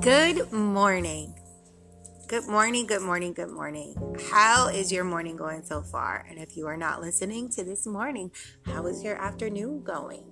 Good 0.00 0.50
morning. 0.50 1.34
Good 2.26 2.48
morning, 2.48 2.86
good 2.86 3.02
morning, 3.02 3.34
good 3.34 3.50
morning. 3.50 3.94
How 4.30 4.68
is 4.68 4.90
your 4.90 5.04
morning 5.04 5.36
going 5.36 5.62
so 5.62 5.82
far? 5.82 6.24
And 6.26 6.38
if 6.38 6.56
you 6.56 6.66
are 6.68 6.76
not 6.76 7.02
listening 7.02 7.50
to 7.50 7.64
this 7.64 7.86
morning, 7.86 8.30
how 8.62 8.86
is 8.86 9.04
your 9.04 9.16
afternoon 9.16 9.82
going? 9.82 10.24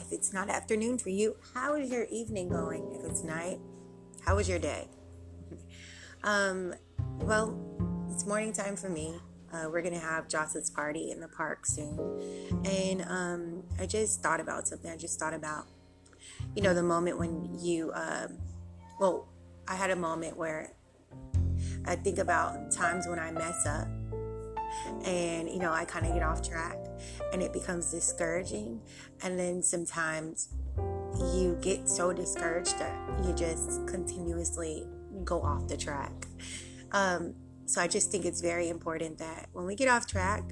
If 0.00 0.10
it's 0.10 0.32
not 0.32 0.50
afternoon 0.50 0.98
for 0.98 1.10
you, 1.10 1.36
how 1.54 1.76
is 1.76 1.92
your 1.92 2.06
evening 2.10 2.48
going? 2.48 2.92
If 2.98 3.08
it's 3.08 3.22
night, 3.22 3.60
how 4.24 4.34
was 4.34 4.48
your 4.48 4.58
day? 4.58 4.88
um, 6.24 6.74
well, 7.20 7.56
it's 8.10 8.26
morning 8.26 8.52
time 8.52 8.74
for 8.74 8.88
me. 8.88 9.14
Uh, 9.52 9.68
we're 9.70 9.82
gonna 9.82 9.96
have 9.96 10.28
Jocelyn's 10.28 10.70
party 10.70 11.12
in 11.12 11.20
the 11.20 11.28
park 11.28 11.66
soon, 11.66 12.00
and 12.64 13.02
um, 13.02 13.62
I 13.78 13.86
just 13.86 14.24
thought 14.24 14.40
about 14.40 14.66
something. 14.66 14.90
I 14.90 14.96
just 14.96 15.20
thought 15.20 15.34
about, 15.34 15.66
you 16.56 16.62
know, 16.62 16.74
the 16.74 16.82
moment 16.82 17.16
when 17.16 17.56
you, 17.60 17.92
uh, 17.92 18.26
well, 18.98 19.28
I 19.66 19.74
had 19.74 19.90
a 19.90 19.96
moment 19.96 20.36
where 20.36 20.72
I 21.86 21.96
think 21.96 22.18
about 22.18 22.70
times 22.70 23.06
when 23.06 23.18
I 23.18 23.30
mess 23.30 23.66
up, 23.66 23.88
and 25.04 25.48
you 25.48 25.58
know, 25.58 25.72
I 25.72 25.84
kind 25.84 26.06
of 26.06 26.14
get 26.14 26.22
off 26.22 26.46
track, 26.46 26.78
and 27.32 27.42
it 27.42 27.52
becomes 27.52 27.90
discouraging, 27.90 28.80
and 29.22 29.38
then 29.38 29.62
sometimes 29.62 30.48
you 31.32 31.56
get 31.60 31.88
so 31.88 32.12
discouraged 32.12 32.78
that 32.78 32.96
you 33.24 33.32
just 33.34 33.86
continuously 33.86 34.86
go 35.24 35.40
off 35.40 35.68
the 35.68 35.76
track. 35.76 36.26
Um, 36.92 37.34
so 37.66 37.80
I 37.80 37.88
just 37.88 38.10
think 38.10 38.24
it's 38.24 38.40
very 38.40 38.68
important 38.68 39.18
that 39.18 39.48
when 39.52 39.64
we 39.64 39.74
get 39.74 39.88
off 39.88 40.06
track, 40.06 40.44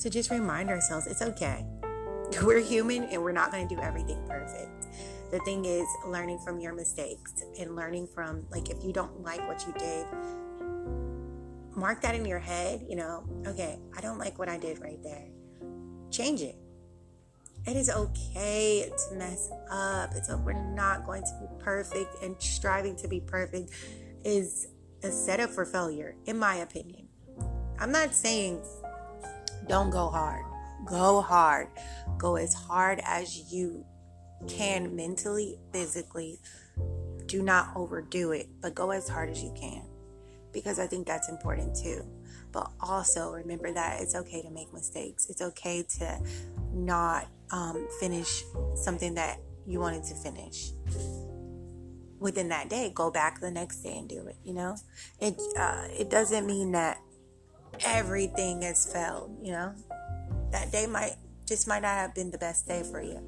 to 0.00 0.10
just 0.10 0.30
remind 0.30 0.70
ourselves 0.70 1.06
it's 1.06 1.22
okay. 1.22 1.64
We're 2.42 2.60
human 2.60 3.04
and 3.04 3.22
we're 3.22 3.32
not 3.32 3.50
going 3.50 3.66
to 3.66 3.74
do 3.74 3.80
everything 3.80 4.22
perfect. 4.26 4.86
The 5.30 5.38
thing 5.40 5.64
is, 5.64 5.86
learning 6.06 6.40
from 6.44 6.58
your 6.58 6.74
mistakes 6.74 7.44
and 7.58 7.76
learning 7.76 8.08
from, 8.14 8.46
like, 8.50 8.70
if 8.70 8.82
you 8.82 8.92
don't 8.92 9.22
like 9.22 9.46
what 9.46 9.64
you 9.66 9.72
did, 9.78 10.06
mark 11.76 12.02
that 12.02 12.14
in 12.14 12.24
your 12.24 12.38
head, 12.38 12.84
you 12.88 12.96
know, 12.96 13.24
okay, 13.46 13.78
I 13.96 14.00
don't 14.00 14.18
like 14.18 14.38
what 14.38 14.48
I 14.48 14.58
did 14.58 14.80
right 14.80 15.02
there. 15.02 15.28
Change 16.10 16.42
it. 16.42 16.56
It 17.66 17.76
is 17.76 17.90
okay 17.90 18.90
to 18.90 19.14
mess 19.16 19.50
up. 19.70 20.12
It's 20.16 20.28
like 20.28 20.44
we're 20.44 20.74
not 20.74 21.04
going 21.04 21.22
to 21.22 21.38
be 21.40 21.46
perfect 21.62 22.22
and 22.22 22.34
striving 22.40 22.96
to 22.96 23.08
be 23.08 23.20
perfect 23.20 23.70
is 24.24 24.68
a 25.02 25.10
setup 25.10 25.50
for 25.50 25.64
failure, 25.64 26.16
in 26.26 26.38
my 26.38 26.56
opinion. 26.56 27.08
I'm 27.78 27.92
not 27.92 28.14
saying 28.14 28.62
don't 29.68 29.90
go 29.90 30.08
hard. 30.08 30.44
Go 30.86 31.20
hard. 31.20 31.68
Go 32.18 32.36
as 32.36 32.54
hard 32.54 33.00
as 33.04 33.52
you 33.52 33.84
can 34.48 34.94
mentally, 34.94 35.58
physically. 35.72 36.38
Do 37.26 37.42
not 37.42 37.68
overdo 37.76 38.32
it, 38.32 38.48
but 38.60 38.74
go 38.74 38.90
as 38.90 39.08
hard 39.08 39.30
as 39.30 39.42
you 39.42 39.54
can 39.58 39.82
because 40.52 40.78
I 40.78 40.86
think 40.86 41.06
that's 41.06 41.28
important 41.28 41.76
too. 41.76 42.04
But 42.52 42.70
also 42.80 43.32
remember 43.32 43.72
that 43.72 44.00
it's 44.00 44.14
okay 44.16 44.42
to 44.42 44.50
make 44.50 44.72
mistakes. 44.72 45.30
It's 45.30 45.40
okay 45.40 45.84
to 45.98 46.20
not 46.72 47.28
um, 47.52 47.86
finish 48.00 48.42
something 48.74 49.14
that 49.14 49.38
you 49.66 49.78
wanted 49.78 50.04
to 50.04 50.14
finish 50.14 50.70
within 52.18 52.48
that 52.48 52.68
day 52.68 52.92
go 52.94 53.10
back 53.10 53.40
the 53.40 53.50
next 53.50 53.78
day 53.78 53.96
and 53.96 54.08
do 54.08 54.26
it 54.26 54.36
you 54.44 54.52
know 54.52 54.76
it 55.20 55.34
uh, 55.58 55.86
it 55.88 56.10
doesn't 56.10 56.46
mean 56.46 56.72
that 56.72 57.00
everything 57.86 58.60
has 58.60 58.92
failed 58.92 59.34
you 59.42 59.52
know 59.52 59.72
that 60.52 60.70
day 60.70 60.86
might 60.86 61.14
just 61.46 61.66
might 61.66 61.80
not 61.80 61.94
have 61.94 62.14
been 62.14 62.30
the 62.30 62.38
best 62.38 62.68
day 62.68 62.82
for 62.82 63.00
you 63.00 63.20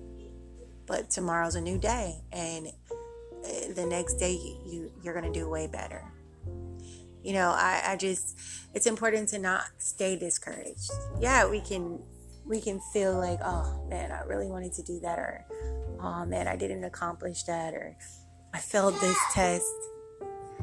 but 0.86 1.10
tomorrow's 1.10 1.54
a 1.54 1.60
new 1.60 1.78
day 1.78 2.16
and 2.32 2.68
uh, 2.68 3.72
the 3.74 3.86
next 3.86 4.14
day 4.14 4.32
you 4.66 4.90
you're 5.02 5.14
gonna 5.14 5.32
do 5.32 5.48
way 5.48 5.66
better 5.66 6.04
you 7.22 7.32
know 7.32 7.50
I, 7.50 7.82
I 7.86 7.96
just 7.96 8.38
it's 8.74 8.86
important 8.86 9.28
to 9.30 9.38
not 9.38 9.64
stay 9.78 10.16
discouraged 10.16 10.90
yeah 11.20 11.48
we 11.48 11.60
can 11.60 12.00
we 12.44 12.60
can 12.60 12.80
feel 12.92 13.14
like 13.16 13.38
oh 13.44 13.86
man 13.88 14.10
i 14.10 14.22
really 14.22 14.48
wanted 14.48 14.72
to 14.74 14.82
do 14.82 14.98
that 15.00 15.18
or 15.18 15.44
oh 16.00 16.24
man 16.26 16.48
i 16.48 16.56
didn't 16.56 16.84
accomplish 16.84 17.44
that 17.44 17.74
or 17.74 17.96
I 18.54 18.58
failed 18.58 18.94
this 19.00 19.18
test. 19.32 19.72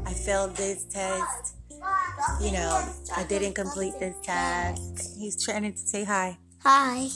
I 0.05 0.13
failed 0.13 0.55
this 0.55 0.85
test. 0.85 1.55
You 2.41 2.51
know, 2.51 2.93
I 3.15 3.23
didn't 3.23 3.53
complete 3.53 3.93
this 3.99 4.15
task. 4.21 5.01
He's 5.17 5.43
trying 5.43 5.71
to 5.71 5.77
say. 5.77 6.03
Hi. 6.03 6.37
Hi. 6.63 7.07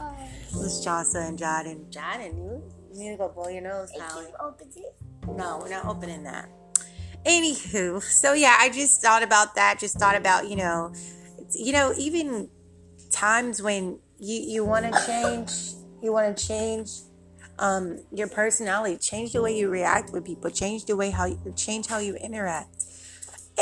Hi. 0.00 0.30
It's 0.48 0.84
Jossa 0.84 1.28
and 1.28 1.38
Jaden? 1.38 1.92
Jaden, 1.92 2.34
you, 2.34 2.62
you 2.90 3.00
need 3.00 3.10
to 3.10 3.16
go 3.18 3.28
blow 3.28 3.48
your 3.48 3.60
nose 3.60 3.92
now. 3.98 4.24
No, 5.36 5.58
we're 5.60 5.68
not 5.68 5.84
opening 5.84 6.22
that. 6.24 6.48
Anywho, 7.26 8.02
so 8.02 8.32
yeah, 8.32 8.56
I 8.58 8.70
just 8.70 9.02
thought 9.02 9.22
about 9.22 9.54
that. 9.56 9.78
Just 9.78 9.98
thought 9.98 10.16
about, 10.16 10.48
you 10.48 10.56
know, 10.56 10.94
you 11.54 11.74
know, 11.74 11.92
even 11.98 12.48
times 13.10 13.60
when 13.60 13.98
you, 14.18 14.40
you 14.40 14.64
want 14.64 14.86
to 14.86 15.06
change, 15.06 15.52
you 16.02 16.12
want 16.12 16.34
to 16.34 16.46
change 16.46 16.88
um, 17.58 17.98
your 18.10 18.28
personality, 18.28 18.96
change 18.96 19.34
the 19.34 19.42
way 19.42 19.54
you 19.54 19.68
react 19.68 20.14
with 20.14 20.24
people, 20.24 20.50
change 20.50 20.86
the 20.86 20.96
way 20.96 21.10
how 21.10 21.26
you 21.26 21.38
change 21.56 21.88
how 21.88 21.98
you 21.98 22.14
interact. 22.14 22.84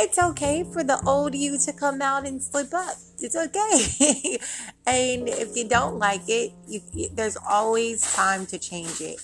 It's 0.01 0.19
okay 0.19 0.63
for 0.63 0.85
the 0.85 1.01
old 1.07 1.35
you 1.35 1.59
to 1.59 1.73
come 1.73 2.01
out 2.01 2.25
and 2.25 2.41
slip 2.41 2.73
up. 2.73 2.97
It's 3.19 3.35
okay. 3.35 4.39
and 4.87 5.29
if 5.29 5.57
you 5.57 5.69
don't 5.69 5.99
like 5.99 6.23
it, 6.29 6.53
you, 6.69 6.81
there's 7.15 7.37
always 7.37 8.15
time 8.15 8.47
to 8.47 8.59
change 8.59 9.01
it. 9.01 9.21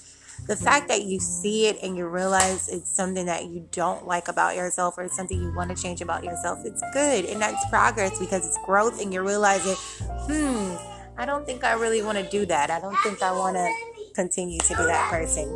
The 0.48 0.56
fact 0.56 0.88
that 0.88 1.04
you 1.04 1.20
see 1.20 1.66
it 1.66 1.78
and 1.80 1.96
you 1.96 2.08
realize 2.08 2.68
it's 2.68 2.90
something 2.90 3.26
that 3.26 3.46
you 3.46 3.68
don't 3.70 4.04
like 4.06 4.26
about 4.26 4.56
yourself 4.56 4.98
or 4.98 5.04
it's 5.04 5.16
something 5.16 5.40
you 5.40 5.54
want 5.54 5.74
to 5.74 5.80
change 5.80 6.00
about 6.00 6.24
yourself, 6.24 6.58
it's 6.64 6.82
good. 6.92 7.24
And 7.26 7.40
that's 7.40 7.64
progress 7.70 8.18
because 8.18 8.44
it's 8.44 8.58
growth 8.66 9.00
and 9.00 9.14
you're 9.14 9.24
realizing, 9.24 9.76
hmm, 9.76 10.74
I 11.16 11.24
don't 11.24 11.46
think 11.46 11.62
I 11.62 11.74
really 11.74 12.02
want 12.02 12.18
to 12.18 12.28
do 12.28 12.44
that. 12.46 12.70
I 12.70 12.80
don't 12.80 12.96
think 13.04 13.22
I 13.22 13.30
want 13.30 13.56
to 13.56 13.72
continue 14.14 14.58
to 14.58 14.76
be 14.76 14.84
that 14.84 15.08
person. 15.08 15.48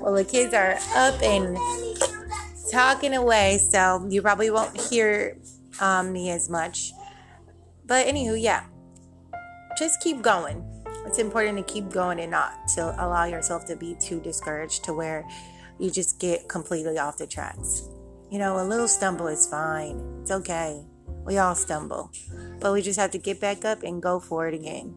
Well, 0.00 0.14
the 0.14 0.24
kids 0.24 0.52
are 0.52 0.76
up 0.96 1.22
and 1.22 1.56
talking 2.74 3.14
away, 3.14 3.58
so 3.58 4.04
you 4.10 4.20
probably 4.20 4.50
won't 4.50 4.78
hear 4.80 5.38
um, 5.80 6.12
me 6.12 6.30
as 6.30 6.50
much. 6.50 6.92
But 7.86 8.06
anywho, 8.06 8.40
yeah, 8.40 8.64
just 9.78 10.00
keep 10.00 10.22
going. 10.22 10.64
It's 11.06 11.18
important 11.18 11.56
to 11.58 11.72
keep 11.72 11.90
going 11.90 12.18
and 12.18 12.30
not 12.32 12.66
to 12.74 12.82
allow 12.98 13.26
yourself 13.26 13.64
to 13.66 13.76
be 13.76 13.94
too 14.00 14.20
discouraged 14.20 14.84
to 14.84 14.92
where 14.92 15.24
you 15.78 15.90
just 15.90 16.18
get 16.18 16.48
completely 16.48 16.98
off 16.98 17.18
the 17.18 17.26
tracks. 17.26 17.88
You 18.30 18.38
know, 18.38 18.60
a 18.60 18.64
little 18.64 18.88
stumble 18.88 19.28
is 19.28 19.46
fine. 19.46 20.02
It's 20.22 20.32
okay. 20.32 20.82
We 21.24 21.38
all 21.38 21.54
stumble. 21.54 22.10
But 22.60 22.72
we 22.72 22.82
just 22.82 22.98
have 22.98 23.12
to 23.12 23.18
get 23.18 23.40
back 23.40 23.64
up 23.64 23.84
and 23.84 24.02
go 24.02 24.18
for 24.18 24.48
it 24.48 24.54
again. 24.54 24.94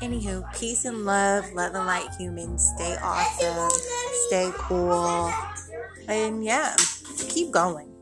Anywho, 0.00 0.44
peace 0.54 0.84
and 0.84 1.06
love, 1.06 1.50
love 1.54 1.74
and 1.74 1.86
light 1.86 2.08
humans. 2.18 2.70
Stay 2.76 2.96
awesome, 3.02 3.70
stay 4.26 4.50
cool, 4.58 5.32
and 6.08 6.44
yeah, 6.44 6.76
keep 7.28 7.50
going. 7.50 7.95